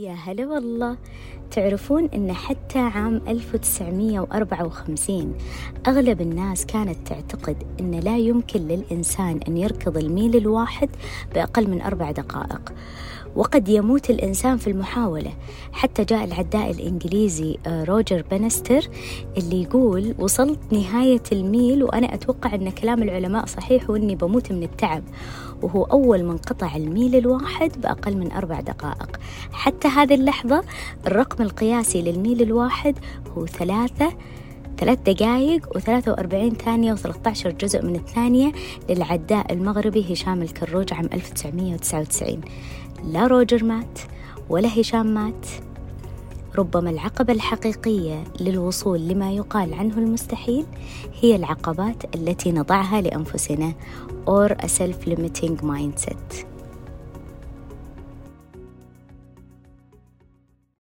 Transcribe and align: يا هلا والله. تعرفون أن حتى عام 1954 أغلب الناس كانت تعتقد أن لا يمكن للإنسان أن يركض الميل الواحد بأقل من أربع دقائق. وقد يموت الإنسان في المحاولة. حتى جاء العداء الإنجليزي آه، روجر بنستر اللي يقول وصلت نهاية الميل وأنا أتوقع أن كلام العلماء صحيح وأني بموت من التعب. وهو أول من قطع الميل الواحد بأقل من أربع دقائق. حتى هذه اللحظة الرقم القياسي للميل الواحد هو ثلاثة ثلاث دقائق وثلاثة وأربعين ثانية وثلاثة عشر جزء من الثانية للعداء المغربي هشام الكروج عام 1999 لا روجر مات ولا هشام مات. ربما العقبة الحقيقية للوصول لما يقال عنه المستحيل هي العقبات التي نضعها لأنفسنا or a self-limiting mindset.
يا 0.00 0.12
هلا 0.12 0.46
والله. 0.46 0.96
تعرفون 1.50 2.08
أن 2.14 2.32
حتى 2.32 2.78
عام 2.78 3.22
1954 3.28 5.34
أغلب 5.86 6.20
الناس 6.20 6.66
كانت 6.66 7.08
تعتقد 7.08 7.56
أن 7.80 7.90
لا 7.90 8.18
يمكن 8.18 8.60
للإنسان 8.60 9.40
أن 9.48 9.56
يركض 9.56 9.96
الميل 9.96 10.36
الواحد 10.36 10.88
بأقل 11.34 11.70
من 11.70 11.82
أربع 11.82 12.10
دقائق. 12.10 12.72
وقد 13.36 13.68
يموت 13.68 14.10
الإنسان 14.10 14.56
في 14.56 14.70
المحاولة. 14.70 15.32
حتى 15.72 16.04
جاء 16.04 16.24
العداء 16.24 16.70
الإنجليزي 16.70 17.58
آه، 17.66 17.84
روجر 17.84 18.24
بنستر 18.30 18.88
اللي 19.36 19.62
يقول 19.62 20.14
وصلت 20.18 20.58
نهاية 20.72 21.22
الميل 21.32 21.84
وأنا 21.84 22.14
أتوقع 22.14 22.54
أن 22.54 22.70
كلام 22.70 23.02
العلماء 23.02 23.46
صحيح 23.46 23.90
وأني 23.90 24.14
بموت 24.14 24.52
من 24.52 24.62
التعب. 24.62 25.02
وهو 25.62 25.84
أول 25.84 26.24
من 26.24 26.36
قطع 26.36 26.76
الميل 26.76 27.16
الواحد 27.16 27.80
بأقل 27.80 28.16
من 28.16 28.32
أربع 28.32 28.60
دقائق. 28.60 29.20
حتى 29.52 29.88
هذه 29.90 30.14
اللحظة 30.14 30.64
الرقم 31.06 31.44
القياسي 31.44 32.02
للميل 32.02 32.42
الواحد 32.42 32.98
هو 33.36 33.46
ثلاثة 33.46 34.12
ثلاث 34.78 34.98
دقائق 35.06 35.76
وثلاثة 35.76 36.12
وأربعين 36.12 36.54
ثانية 36.54 36.92
وثلاثة 36.92 37.30
عشر 37.30 37.50
جزء 37.50 37.84
من 37.84 37.96
الثانية 37.96 38.52
للعداء 38.88 39.52
المغربي 39.52 40.12
هشام 40.12 40.42
الكروج 40.42 40.94
عام 40.94 41.08
1999 41.12 42.40
لا 43.04 43.26
روجر 43.26 43.64
مات 43.64 43.98
ولا 44.48 44.80
هشام 44.80 45.06
مات. 45.06 45.46
ربما 46.58 46.90
العقبة 46.90 47.32
الحقيقية 47.32 48.24
للوصول 48.40 49.08
لما 49.08 49.32
يقال 49.32 49.74
عنه 49.74 49.98
المستحيل 49.98 50.66
هي 51.20 51.36
العقبات 51.36 52.14
التي 52.14 52.52
نضعها 52.52 53.00
لأنفسنا 53.00 53.72
or 54.26 54.48
a 54.50 54.68
self-limiting 54.68 55.62
mindset. 55.62 56.59